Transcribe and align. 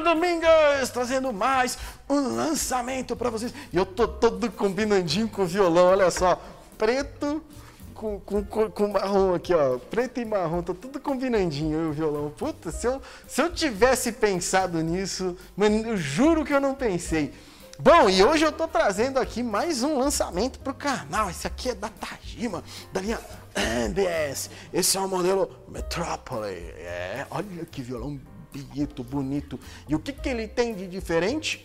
Domingues 0.00 0.90
trazendo 0.92 1.32
mais 1.32 1.78
um 2.08 2.36
lançamento 2.36 3.16
para 3.16 3.30
vocês. 3.30 3.52
E 3.72 3.76
eu 3.76 3.86
tô 3.86 4.06
todo 4.06 4.50
combinandinho 4.50 5.28
com 5.28 5.42
o 5.42 5.46
violão, 5.46 5.86
olha 5.86 6.10
só. 6.10 6.40
Preto 6.76 7.42
com, 7.96 8.20
com, 8.20 8.44
com, 8.44 8.88
marrom 8.88 9.34
aqui, 9.34 9.54
ó. 9.54 9.78
Preto 9.78 10.20
e 10.20 10.24
marrom, 10.24 10.62
tá 10.62 10.74
tudo 10.74 11.00
combinandinho 11.00 11.86
e 11.86 11.90
o 11.90 11.92
violão. 11.92 12.30
Puta, 12.30 12.70
se 12.70 12.86
eu, 12.86 13.00
se 13.26 13.40
eu 13.40 13.52
tivesse 13.52 14.12
pensado 14.12 14.80
nisso, 14.82 15.36
mano, 15.56 15.88
eu 15.88 15.96
juro 15.96 16.44
que 16.44 16.52
eu 16.52 16.60
não 16.60 16.74
pensei. 16.74 17.32
Bom, 17.78 18.08
e 18.08 18.22
hoje 18.22 18.44
eu 18.44 18.52
tô 18.52 18.66
trazendo 18.66 19.18
aqui 19.18 19.42
mais 19.42 19.82
um 19.82 19.98
lançamento 19.98 20.58
pro 20.60 20.72
canal. 20.72 21.28
Esse 21.28 21.46
aqui 21.46 21.70
é 21.70 21.74
da 21.74 21.88
Tajima, 21.88 22.62
da 22.92 23.00
linha 23.00 23.20
MBS. 23.54 24.50
Esse 24.72 24.96
é 24.96 25.00
o 25.00 25.08
modelo 25.08 25.50
Metrópole. 25.68 26.54
É, 26.54 27.26
olha 27.30 27.66
que 27.66 27.82
violão 27.82 28.18
bonito, 28.62 29.04
bonito. 29.04 29.60
E 29.88 29.94
o 29.94 29.98
que, 29.98 30.12
que 30.12 30.28
ele 30.28 30.48
tem 30.48 30.74
de 30.74 30.86
diferente? 30.86 31.64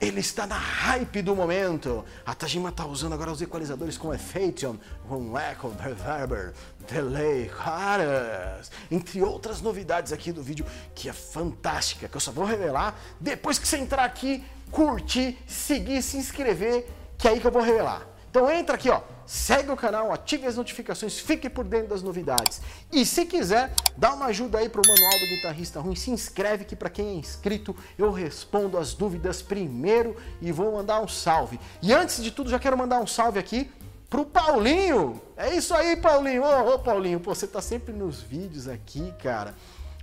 Ele 0.00 0.18
está 0.18 0.46
na 0.48 0.58
hype 0.58 1.22
do 1.22 1.36
momento. 1.36 2.04
A 2.26 2.34
Tajima 2.34 2.70
está 2.70 2.84
usando 2.84 3.12
agora 3.12 3.30
os 3.30 3.40
equalizadores 3.40 3.96
com 3.96 4.12
Effation, 4.12 4.76
com 5.08 5.38
Echo, 5.38 5.72
Reverber, 5.78 6.52
Delay, 6.90 7.48
caras. 7.48 8.70
Entre 8.90 9.22
outras 9.22 9.60
novidades 9.60 10.12
aqui 10.12 10.32
do 10.32 10.42
vídeo 10.42 10.66
que 10.92 11.08
é 11.08 11.12
fantástica, 11.12 12.08
que 12.08 12.16
eu 12.16 12.20
só 12.20 12.32
vou 12.32 12.44
revelar 12.44 12.98
depois 13.20 13.60
que 13.60 13.68
você 13.68 13.76
entrar 13.76 14.04
aqui 14.04 14.44
curtir, 14.72 15.38
seguir, 15.46 16.02
se 16.02 16.16
inscrever, 16.16 16.88
que 17.16 17.28
é 17.28 17.32
aí 17.32 17.40
que 17.40 17.46
eu 17.46 17.52
vou 17.52 17.62
revelar. 17.62 18.04
Então 18.30 18.50
entra 18.50 18.74
aqui, 18.74 18.88
ó, 18.88 19.02
segue 19.26 19.70
o 19.70 19.76
canal, 19.76 20.12
ative 20.12 20.46
as 20.46 20.56
notificações, 20.56 21.18
fique 21.18 21.48
por 21.48 21.64
dentro 21.64 21.88
das 21.88 22.02
novidades. 22.02 22.60
E 22.92 23.04
se 23.04 23.24
quiser, 23.24 23.72
dá 23.96 24.14
uma 24.14 24.26
ajuda 24.26 24.58
aí 24.58 24.68
pro 24.68 24.82
manual 24.86 25.18
do 25.20 25.26
guitarrista 25.26 25.80
ruim, 25.80 25.94
se 25.94 26.10
inscreve 26.10 26.64
que 26.64 26.76
para 26.76 26.90
quem 26.90 27.08
é 27.08 27.14
inscrito, 27.14 27.74
eu 27.98 28.10
respondo 28.10 28.78
as 28.78 28.94
dúvidas 28.94 29.42
primeiro 29.42 30.16
e 30.40 30.52
vou 30.52 30.72
mandar 30.72 31.00
um 31.00 31.08
salve. 31.08 31.58
E 31.80 31.92
antes 31.92 32.22
de 32.22 32.30
tudo, 32.30 32.50
já 32.50 32.58
quero 32.58 32.76
mandar 32.76 33.00
um 33.00 33.06
salve 33.06 33.38
aqui 33.38 33.70
pro 34.12 34.26
Paulinho. 34.26 35.20
É 35.36 35.54
isso 35.54 35.72
aí, 35.72 35.96
Paulinho. 35.96 36.42
Ô, 36.44 36.78
Paulinho, 36.78 37.18
pô, 37.18 37.34
você 37.34 37.46
tá 37.46 37.62
sempre 37.62 37.94
nos 37.94 38.20
vídeos 38.20 38.68
aqui, 38.68 39.12
cara. 39.22 39.54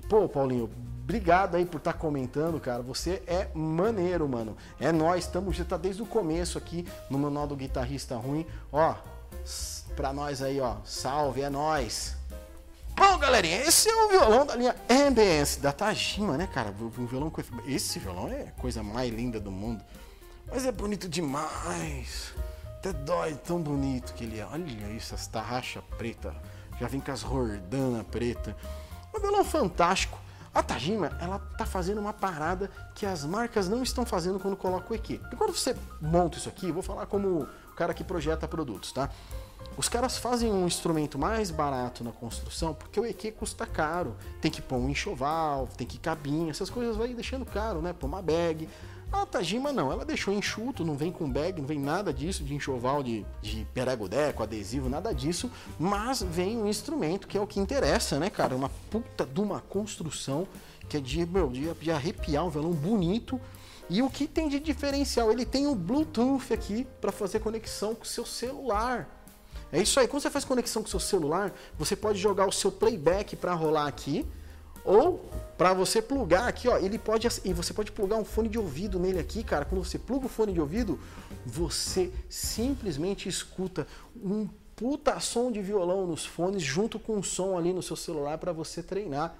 Pô, 0.10 0.28
Paulinho, 0.28 0.70
Obrigado 1.10 1.56
aí 1.56 1.66
por 1.66 1.80
estar 1.80 1.94
tá 1.94 1.98
comentando, 1.98 2.60
cara. 2.60 2.84
Você 2.84 3.24
é 3.26 3.48
maneiro, 3.56 4.30
mano. 4.30 4.56
É 4.80 4.92
nós, 4.92 5.26
estamos 5.26 5.56
já 5.56 5.66
tá 5.66 5.76
desde 5.76 6.04
o 6.04 6.06
começo 6.06 6.56
aqui 6.56 6.88
no 7.10 7.18
Manual 7.18 7.48
do 7.48 7.56
Guitarrista 7.56 8.16
Ruim. 8.16 8.46
Ó, 8.72 8.94
pra 9.96 10.14
nós 10.14 10.44
aí, 10.44 10.62
ó. 10.62 10.76
Salve, 10.86 11.42
é 11.42 11.50
nós. 11.50 12.16
Bom, 12.96 13.18
galerinha, 13.18 13.60
esse 13.64 13.90
é 13.90 14.06
o 14.06 14.10
violão 14.10 14.46
da 14.46 14.56
linha 14.56 14.76
Ambience, 14.88 15.60
da 15.60 15.72
Tajima, 15.72 16.38
né, 16.38 16.46
cara? 16.46 16.70
Um 16.80 17.08
violão 17.08 17.32
com... 17.32 17.42
Esse 17.66 17.98
violão 17.98 18.28
é 18.28 18.42
a 18.42 18.62
coisa 18.62 18.84
mais 18.84 19.12
linda 19.12 19.40
do 19.40 19.50
mundo. 19.50 19.84
Mas 20.46 20.64
é 20.64 20.72
bonito 20.72 21.10
demais. 21.10 22.36
Até 22.78 22.94
dói 22.94 23.34
tão 23.34 23.60
bonito 23.60 24.14
que 24.14 24.26
ele 24.26 24.40
é. 24.40 24.46
Olha 24.46 24.92
isso, 24.96 25.16
essa 25.16 25.32
tarraxa 25.32 25.82
preta. 25.98 26.36
Já 26.80 26.88
vem 26.88 27.02
com 27.02 27.12
as 27.12 27.24
rordanas 27.24 28.06
preta. 28.12 28.56
Um 29.20 29.22
violão 29.22 29.44
fantástico. 29.44 30.18
A 30.54 30.64
Tajima, 30.64 31.12
ela 31.20 31.40
tá 31.58 31.66
fazendo 31.66 32.00
uma 32.00 32.14
parada 32.14 32.72
que 32.96 33.06
as 33.06 33.26
marcas 33.26 33.68
não 33.68 33.84
estão 33.84 34.06
fazendo 34.06 34.40
quando 34.40 34.56
coloca 34.56 34.92
o 34.92 34.96
EQ. 34.96 35.22
E 35.32 35.36
quando 35.36 35.54
você 35.54 35.76
monta 36.02 36.38
isso 36.38 36.48
aqui, 36.48 36.72
vou 36.72 36.82
falar 36.82 37.06
como 37.06 37.42
o 37.42 37.76
cara 37.76 37.94
que 37.94 38.04
projeta 38.04 38.48
produtos, 38.48 38.92
tá? 38.94 39.10
Os 39.78 39.88
caras 39.88 40.18
fazem 40.18 40.52
um 40.52 40.66
instrumento 40.66 41.20
mais 41.20 41.52
barato 41.52 42.04
na 42.04 42.12
construção 42.12 42.74
porque 42.74 43.00
o 43.00 43.06
EQ 43.06 43.34
custa 43.34 43.66
caro. 43.66 44.16
Tem 44.42 44.50
que 44.50 44.62
pôr 44.62 44.78
um 44.78 44.90
enxoval, 44.90 45.68
tem 45.78 45.86
que 45.86 46.00
cabinha, 46.00 46.50
essas 46.50 46.70
coisas 46.70 46.96
vai 46.96 47.14
deixando 47.14 47.46
caro, 47.46 47.82
né? 47.82 47.94
Pôr 47.94 48.08
uma 48.08 48.22
bag. 48.22 48.68
A 49.12 49.26
Tajima 49.26 49.74
não, 49.74 49.92
ela 49.92 50.06
deixou 50.06 50.34
enxuto, 50.34 50.86
não 50.86 50.96
vem 50.96 51.12
com 51.12 51.30
bag, 51.30 51.60
não 51.60 51.68
vem 51.68 51.80
nada 51.80 52.14
disso, 52.14 52.44
de 52.44 52.54
enxoval, 52.54 53.02
de, 53.02 53.26
de 53.42 53.66
peregodeco, 53.74 54.44
adesivo, 54.44 54.88
nada 54.88 55.14
disso, 55.14 55.52
mas 55.80 56.22
vem 56.22 56.58
um 56.58 56.68
instrumento 56.68 57.28
que 57.28 57.38
é 57.38 57.42
o 57.42 57.48
que 57.48 57.60
interessa, 57.60 58.20
né, 58.20 58.30
cara? 58.30 58.56
Uma 58.56 58.70
puta 58.92 59.26
de 59.26 59.42
uma 59.42 59.62
construção 59.62 60.48
que 60.88 60.98
é 60.98 61.00
de, 61.00 61.26
meu, 61.26 61.50
de, 61.50 61.72
de 61.74 61.92
arrepiar, 61.92 62.46
um 62.46 62.50
violão 62.50 62.72
bonito. 62.72 63.40
E 63.90 64.02
o 64.02 64.10
que 64.10 64.28
tem 64.28 64.48
de 64.48 64.60
diferencial? 64.60 65.32
Ele 65.32 65.46
tem 65.46 65.66
um 65.66 65.76
Bluetooth 65.76 66.54
aqui 66.54 66.86
para 67.02 67.12
fazer 67.12 67.40
conexão 67.40 67.96
com 67.96 68.04
o 68.04 68.08
seu 68.08 68.26
celular. 68.26 69.08
É 69.72 69.82
isso 69.82 70.00
aí, 70.00 70.08
quando 70.08 70.22
você 70.22 70.30
faz 70.30 70.46
conexão 70.46 70.82
com 70.82 70.88
o 70.88 70.90
seu 70.90 71.00
celular, 71.00 71.54
você 71.78 71.96
pode 71.96 72.20
jogar 72.20 72.48
o 72.48 72.52
seu 72.52 72.72
playback 72.72 73.36
para 73.36 73.54
rolar 73.54 73.88
aqui, 73.88 74.26
ou 74.84 75.30
para 75.58 75.74
você 75.74 76.02
plugar 76.02 76.48
aqui, 76.48 76.70
ó, 76.70 76.78
ele 76.78 76.98
pode 76.98 77.28
e 77.44 77.54
você 77.54 77.74
pode 77.74 77.92
plugar 77.92 78.18
um 78.18 78.24
fone 78.24 78.48
de 78.48 78.58
ouvido 78.58 78.98
nele 78.98 79.20
aqui, 79.20 79.44
cara. 79.44 79.66
Quando 79.66 79.84
você 79.84 80.00
pluga 80.00 80.26
o 80.26 80.30
fone 80.30 80.54
de 80.54 80.62
ouvido, 80.62 81.00
você 81.46 82.12
simplesmente 82.30 83.28
escuta 83.28 83.86
um 84.16 84.48
puta 84.76 85.20
som 85.20 85.52
de 85.52 85.62
violão 85.62 86.08
nos 86.08 86.26
fones 86.26 86.64
junto 86.64 86.98
com 86.98 87.18
um 87.18 87.24
som 87.24 87.58
ali 87.58 87.74
no 87.74 87.82
seu 87.82 87.98
celular 87.98 88.38
para 88.38 88.54
você 88.54 88.82
treinar. 88.82 89.36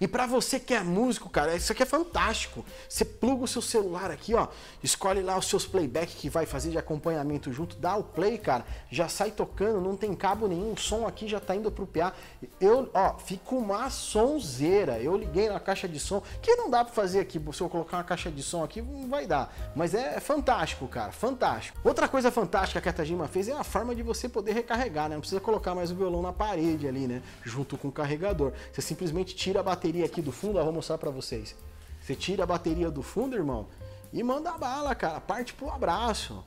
E 0.00 0.08
para 0.08 0.26
você 0.26 0.58
que 0.58 0.74
é 0.74 0.80
músico, 0.80 1.28
cara, 1.28 1.54
isso 1.54 1.72
aqui 1.72 1.82
é 1.82 1.86
fantástico. 1.86 2.64
Você 2.88 3.04
pluga 3.04 3.44
o 3.44 3.48
seu 3.48 3.62
celular 3.62 4.10
aqui, 4.10 4.34
ó, 4.34 4.48
escolhe 4.82 5.22
lá 5.22 5.36
os 5.38 5.46
seus 5.46 5.66
playback 5.66 6.14
que 6.16 6.28
vai 6.28 6.46
fazer 6.46 6.70
de 6.70 6.78
acompanhamento 6.78 7.52
junto, 7.52 7.76
dá 7.76 7.96
o 7.96 8.02
play, 8.02 8.38
cara, 8.38 8.64
já 8.90 9.08
sai 9.08 9.30
tocando, 9.30 9.80
não 9.80 9.96
tem 9.96 10.14
cabo 10.14 10.46
nenhum, 10.46 10.72
o 10.72 10.78
som 10.78 11.06
aqui 11.06 11.28
já 11.28 11.40
tá 11.40 11.54
indo 11.54 11.70
pro 11.70 11.86
PA. 11.86 12.12
Eu, 12.60 12.90
ó, 12.92 13.18
fica 13.18 13.54
uma 13.54 13.90
sonzeira. 13.90 14.98
Eu 14.98 15.16
liguei 15.16 15.48
na 15.48 15.60
caixa 15.60 15.88
de 15.88 15.98
som, 15.98 16.22
que 16.42 16.54
não 16.56 16.70
dá 16.70 16.84
para 16.84 16.94
fazer 16.94 17.20
aqui, 17.20 17.40
se 17.52 17.60
eu 17.60 17.68
colocar 17.68 17.98
uma 17.98 18.04
caixa 18.04 18.30
de 18.30 18.42
som 18.42 18.64
aqui, 18.64 18.82
não 18.82 19.08
vai 19.08 19.26
dar. 19.26 19.54
Mas 19.74 19.94
é 19.94 20.18
fantástico, 20.20 20.86
cara, 20.88 21.12
fantástico. 21.12 21.78
Outra 21.84 22.08
coisa 22.08 22.30
fantástica 22.30 22.80
que 22.80 22.88
a 22.88 22.92
Tajima 22.92 23.28
fez 23.28 23.48
é 23.48 23.52
a 23.52 23.64
forma 23.64 23.94
de 23.94 24.02
você 24.02 24.28
poder 24.28 24.52
recarregar, 24.52 25.08
né? 25.08 25.14
Não 25.14 25.20
precisa 25.20 25.40
colocar 25.40 25.74
mais 25.74 25.90
o 25.90 25.94
violão 25.94 26.22
na 26.22 26.32
parede 26.32 26.86
ali, 26.88 27.06
né? 27.06 27.22
Junto 27.42 27.76
com 27.78 27.88
o 27.88 27.92
carregador. 27.92 28.52
Você 28.72 28.82
simplesmente 28.82 29.34
tira 29.34 29.60
a 29.60 29.62
bateria 29.74 30.04
aqui 30.04 30.22
do 30.22 30.30
fundo, 30.30 30.58
eu 30.58 30.64
vou 30.64 30.72
mostrar 30.72 30.98
para 30.98 31.10
vocês. 31.10 31.56
Você 32.00 32.14
tira 32.14 32.44
a 32.44 32.46
bateria 32.46 32.90
do 32.90 33.02
fundo, 33.02 33.34
irmão, 33.34 33.66
e 34.12 34.22
manda 34.22 34.50
a 34.50 34.58
bala, 34.58 34.94
cara. 34.94 35.20
Parte 35.20 35.52
pro 35.52 35.68
abraço. 35.68 36.44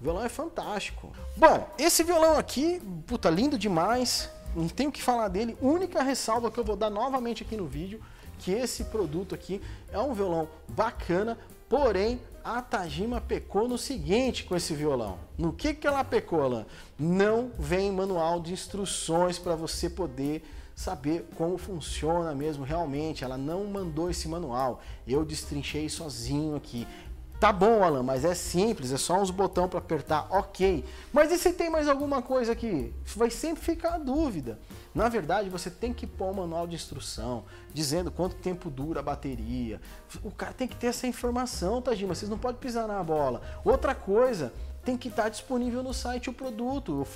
O 0.00 0.04
violão 0.04 0.24
é 0.24 0.28
fantástico. 0.28 1.10
Bom, 1.36 1.68
esse 1.76 2.04
violão 2.04 2.38
aqui, 2.38 2.80
puta, 3.04 3.28
lindo 3.28 3.58
demais. 3.58 4.30
Não 4.54 4.68
tenho 4.68 4.90
o 4.90 4.92
que 4.92 5.02
falar 5.02 5.26
dele. 5.26 5.56
Única 5.60 6.02
ressalva 6.02 6.50
que 6.52 6.58
eu 6.58 6.64
vou 6.64 6.76
dar 6.76 6.88
novamente 6.88 7.42
aqui 7.42 7.56
no 7.56 7.66
vídeo, 7.66 8.00
que 8.38 8.52
esse 8.52 8.84
produto 8.84 9.34
aqui 9.34 9.60
é 9.90 9.98
um 9.98 10.14
violão 10.14 10.48
bacana, 10.68 11.36
porém 11.68 12.20
a 12.44 12.62
Tajima 12.62 13.20
pecou 13.20 13.66
no 13.66 13.76
seguinte 13.76 14.44
com 14.44 14.54
esse 14.54 14.72
violão. 14.72 15.18
No 15.36 15.52
que 15.52 15.74
que 15.74 15.86
ela 15.86 16.04
pecou, 16.04 16.42
Alan? 16.42 16.64
Não 16.96 17.50
vem 17.58 17.90
manual 17.90 18.40
de 18.40 18.52
instruções 18.52 19.36
para 19.36 19.56
você 19.56 19.90
poder 19.90 20.44
saber 20.78 21.28
como 21.36 21.58
funciona 21.58 22.32
mesmo 22.36 22.62
realmente. 22.62 23.24
Ela 23.24 23.36
não 23.36 23.64
mandou 23.64 24.08
esse 24.08 24.28
manual. 24.28 24.80
Eu 25.08 25.24
destrinchei 25.24 25.88
sozinho 25.88 26.54
aqui. 26.54 26.86
Tá 27.40 27.52
bom, 27.52 27.84
Alan, 27.84 28.02
mas 28.02 28.24
é 28.24 28.34
simples, 28.34 28.92
é 28.92 28.96
só 28.96 29.20
uns 29.20 29.30
botões 29.30 29.70
para 29.70 29.78
apertar, 29.78 30.26
ok. 30.28 30.84
Mas 31.12 31.30
e 31.30 31.38
se 31.38 31.52
tem 31.52 31.70
mais 31.70 31.88
alguma 31.88 32.20
coisa 32.20 32.50
aqui? 32.50 32.92
Vai 33.16 33.30
sempre 33.30 33.62
ficar 33.62 33.94
a 33.94 33.98
dúvida. 33.98 34.58
Na 34.92 35.08
verdade, 35.08 35.48
você 35.48 35.70
tem 35.70 35.92
que 35.92 36.04
pôr 36.04 36.30
um 36.30 36.34
manual 36.34 36.66
de 36.66 36.74
instrução, 36.74 37.44
dizendo 37.72 38.10
quanto 38.10 38.34
tempo 38.34 38.68
dura 38.68 38.98
a 38.98 39.02
bateria. 39.04 39.80
O 40.24 40.32
cara 40.32 40.52
tem 40.52 40.66
que 40.66 40.74
ter 40.74 40.88
essa 40.88 41.06
informação, 41.06 41.80
Tajima, 41.80 42.12
vocês 42.12 42.28
não 42.28 42.38
podem 42.38 42.60
pisar 42.60 42.88
na 42.88 43.02
bola. 43.04 43.40
Outra 43.64 43.94
coisa, 43.94 44.52
tem 44.88 44.96
que 44.96 45.08
estar 45.08 45.28
disponível 45.28 45.82
no 45.82 45.92
site 45.92 46.30
o 46.30 46.32
produto. 46.32 47.06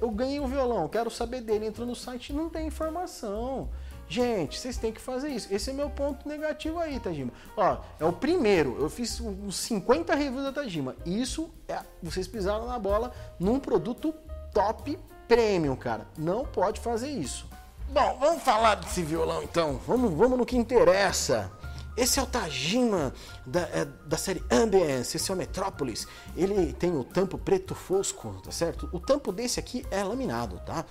Eu, 0.00 0.08
ganhei 0.12 0.38
um 0.38 0.46
violão, 0.46 0.86
quero 0.86 1.10
saber 1.10 1.40
dele, 1.40 1.66
entro 1.66 1.84
no 1.84 1.96
site 1.96 2.32
não 2.32 2.48
tem 2.48 2.68
informação. 2.68 3.68
Gente, 4.08 4.56
vocês 4.56 4.76
têm 4.76 4.92
que 4.92 5.00
fazer 5.00 5.28
isso. 5.28 5.52
Esse 5.52 5.70
é 5.70 5.72
meu 5.72 5.90
ponto 5.90 6.28
negativo 6.28 6.78
aí, 6.78 7.00
Tajima. 7.00 7.32
Ó, 7.56 7.78
é 7.98 8.04
o 8.04 8.12
primeiro. 8.12 8.76
Eu 8.78 8.88
fiz 8.88 9.20
uns 9.20 9.56
50 9.56 10.14
reviews 10.14 10.44
da 10.44 10.52
Tajima. 10.52 10.94
Isso 11.04 11.50
é. 11.66 11.80
Vocês 12.00 12.28
pisaram 12.28 12.66
na 12.66 12.78
bola 12.78 13.12
num 13.36 13.58
produto 13.58 14.14
top 14.54 14.96
premium, 15.26 15.74
cara. 15.74 16.06
Não 16.16 16.44
pode 16.44 16.80
fazer 16.80 17.10
isso. 17.10 17.48
Bom, 17.90 18.16
vamos 18.20 18.44
falar 18.44 18.76
desse 18.76 19.02
violão 19.02 19.42
então. 19.42 19.80
Vamos, 19.88 20.14
vamos 20.14 20.38
no 20.38 20.46
que 20.46 20.56
interessa. 20.56 21.50
Esse 21.98 22.20
é 22.20 22.22
o 22.22 22.26
Tajima 22.26 23.12
da, 23.44 23.62
é, 23.62 23.84
da 24.06 24.16
série 24.16 24.40
Ambience, 24.48 25.16
esse 25.16 25.32
é 25.32 25.34
o 25.34 25.36
Metrópolis. 25.36 26.06
Ele 26.36 26.72
tem 26.72 26.96
o 26.96 27.02
tampo 27.02 27.36
preto 27.36 27.74
fosco, 27.74 28.40
tá 28.40 28.52
certo? 28.52 28.88
O 28.92 29.00
tampo 29.00 29.32
desse 29.32 29.58
aqui 29.58 29.84
é 29.90 30.04
laminado, 30.04 30.60
tá? 30.64 30.84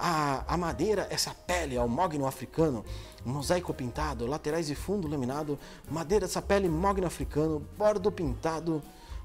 A, 0.00 0.42
a 0.54 0.56
madeira, 0.56 1.06
essa 1.10 1.34
pele, 1.34 1.76
é 1.76 1.82
o 1.82 1.86
mogno 1.86 2.26
africano, 2.26 2.82
mosaico 3.26 3.74
pintado, 3.74 4.26
laterais 4.26 4.70
e 4.70 4.74
fundo 4.74 5.06
laminado, 5.06 5.58
madeira 5.90 6.26
dessa 6.26 6.40
pele 6.40 6.66
mogno 6.66 7.06
africano, 7.06 7.60
bordo 7.76 8.10
pintado, 8.10 8.82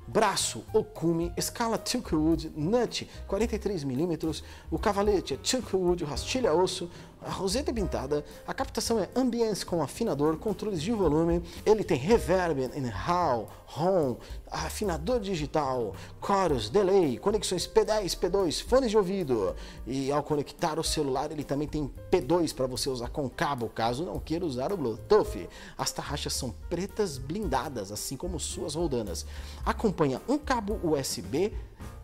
braço, 0.10 0.66
okume, 0.74 1.32
escala 1.38 1.78
Tilkwood, 1.78 2.52
nut 2.56 3.10
43mm, 3.30 4.44
o 4.70 4.78
cavalete 4.78 5.36
é 5.36 5.38
Tilkwood, 5.38 6.04
rastilha 6.04 6.54
osso, 6.54 6.90
A 7.21 7.30
roseta 7.30 7.69
é 7.69 7.74
pintada, 7.74 8.24
a 8.48 8.54
captação 8.54 8.98
é 8.98 9.10
ambience 9.13 9.66
com 9.66 9.83
afinador, 9.83 10.38
controles 10.38 10.81
de 10.81 10.92
volume, 10.94 11.44
ele 11.66 11.83
tem 11.83 11.98
reverb 11.98 12.69
hall, 12.94 13.50
ROM, 13.66 14.16
afinador 14.50 15.19
digital, 15.19 15.94
chorus, 16.25 16.69
delay, 16.69 17.19
conexões 17.19 17.68
P10, 17.68 18.18
P2, 18.18 18.63
fones 18.63 18.89
de 18.89 18.98
ouvido. 18.98 19.54
E 19.86 20.12
ao 20.12 20.24
conectar 20.24 20.80
o 20.80 20.83
celular, 20.83 21.30
ele 21.31 21.44
também 21.44 21.68
tem 21.68 21.92
P2 22.10 22.56
para 22.56 22.66
você 22.66 22.89
usar 22.89 23.10
com 23.10 23.30
cabo, 23.30 23.69
caso 23.69 24.06
não 24.06 24.18
queira 24.18 24.45
usar 24.45 24.71
o 24.71 24.77
Bluetooth. 24.77 25.48
As 25.77 25.92
tarraxas 25.92 26.33
são 26.33 26.51
pretas 26.69 27.18
blindadas, 27.18 27.92
assim 27.92 28.16
como 28.16 28.39
suas 28.39 28.75
roldanas. 28.75 29.25
Acompanha 29.66 30.21
um 30.27 30.38
cabo 30.38 30.80
USB 30.83 31.54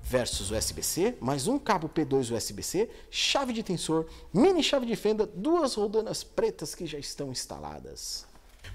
versus 0.06 0.52
USB-C, 0.52 1.16
mais 1.20 1.48
um 1.48 1.58
cabo 1.58 1.90
P2 1.90 2.32
USB-C, 2.32 2.88
chave 3.10 3.52
de 3.52 3.64
tensor, 3.64 4.06
mini 4.32 4.62
chave 4.62 4.86
de 4.86 4.96
fenda, 4.96 5.26
duas 5.26 5.74
roldanas 5.74 6.24
pretas 6.24 6.76
que 6.76 6.86
já 6.86 7.00
estão 7.00 7.32
instaladas. 7.32 8.26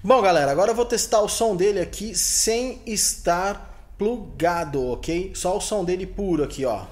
Bom, 0.03 0.21
galera, 0.21 0.51
agora 0.51 0.71
eu 0.71 0.75
vou 0.75 0.85
testar 0.85 1.21
o 1.21 1.29
som 1.29 1.55
dele 1.55 1.79
aqui 1.79 2.13
sem 2.13 2.81
estar 2.85 3.93
plugado, 3.97 4.85
ok? 4.87 5.31
Só 5.33 5.57
o 5.57 5.61
som 5.61 5.85
dele 5.85 6.05
puro 6.05 6.43
aqui, 6.43 6.65
ó. 6.65 6.85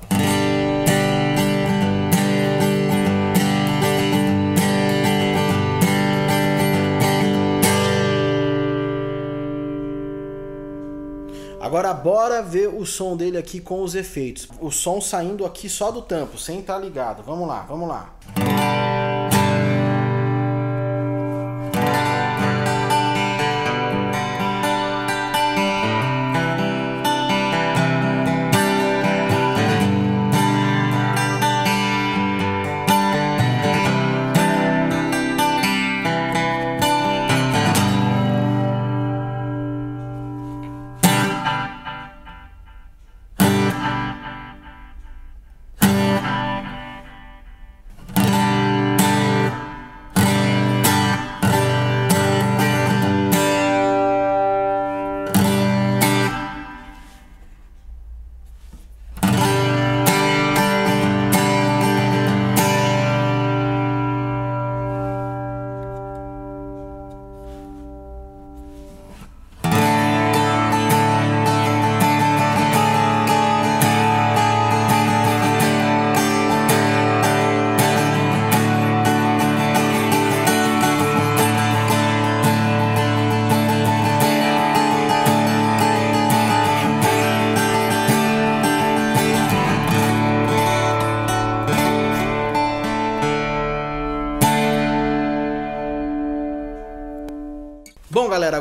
Agora 11.70 11.94
bora 11.94 12.42
ver 12.42 12.68
o 12.68 12.84
som 12.84 13.16
dele 13.16 13.38
aqui 13.38 13.60
com 13.60 13.84
os 13.84 13.94
efeitos. 13.94 14.50
O 14.60 14.72
som 14.72 15.00
saindo 15.00 15.46
aqui 15.46 15.70
só 15.70 15.92
do 15.92 16.02
tampo, 16.02 16.36
sem 16.36 16.62
estar 16.62 16.74
tá 16.74 16.80
ligado. 16.80 17.22
Vamos 17.22 17.48
lá, 17.48 17.64
vamos 17.70 17.88
lá. 17.88 18.16
Bom, 18.34 18.99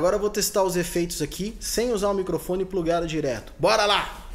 agora 0.09 0.17
eu 0.17 0.21
vou 0.21 0.31
testar 0.31 0.63
os 0.63 0.75
efeitos 0.75 1.21
aqui 1.21 1.55
sem 1.61 1.93
usar 1.93 2.09
o 2.09 2.15
microfone 2.15 2.65
plugado 2.65 3.07
direto. 3.07 3.53
Bora 3.59 3.85
lá! 3.85 4.28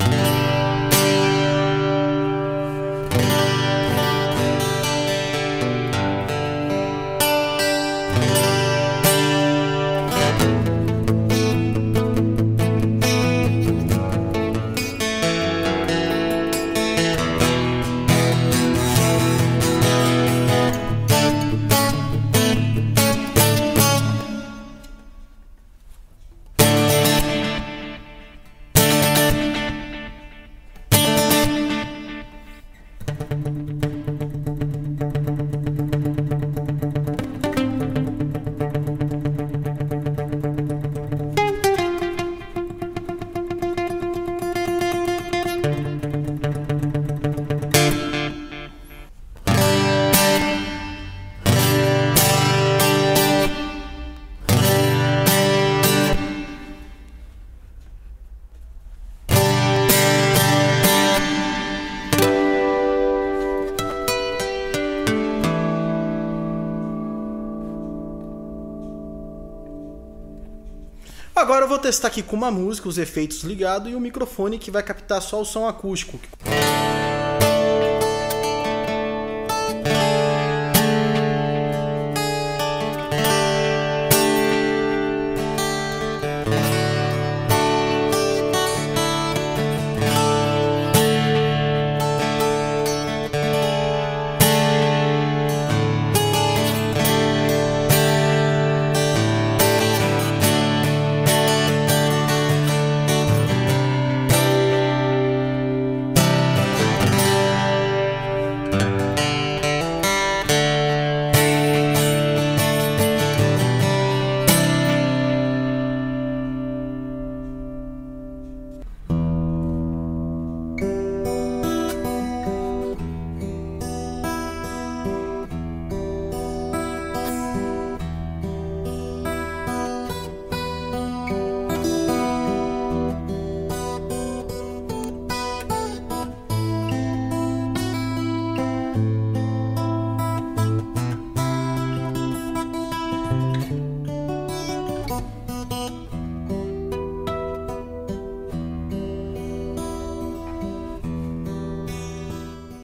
Agora 71.53 71.65
eu 71.65 71.69
vou 71.69 71.77
testar 71.77 72.07
aqui 72.07 72.23
com 72.23 72.35
uma 72.35 72.49
música, 72.49 72.89
os 72.89 72.97
efeitos 72.97 73.43
ligados 73.43 73.91
e 73.91 73.95
o 73.95 73.99
microfone 73.99 74.57
que 74.57 74.71
vai 74.71 74.81
captar 74.81 75.21
só 75.21 75.39
o 75.39 75.45
som 75.45 75.67
acústico. 75.67 76.19